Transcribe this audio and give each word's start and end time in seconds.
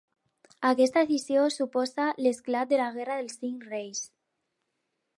Aquesta 0.69 1.03
decisió 1.09 1.43
suposa 1.57 2.07
l'esclat 2.23 2.75
de 2.75 2.83
la 2.83 2.91
Guerra 2.99 3.21
dels 3.23 3.41
Cinc 3.45 3.71
Reis. 3.75 4.05